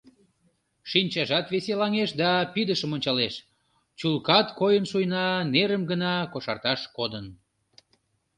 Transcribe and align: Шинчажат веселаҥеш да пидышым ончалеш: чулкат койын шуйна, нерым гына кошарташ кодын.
Шинчажат 0.89 1.45
веселаҥеш 1.53 2.09
да 2.21 2.29
пидышым 2.53 2.91
ончалеш: 2.95 3.33
чулкат 3.99 4.47
койын 4.59 4.85
шуйна, 4.91 5.27
нерым 5.53 5.83
гына 5.91 6.13
кошарташ 6.33 6.81
кодын. 6.97 7.25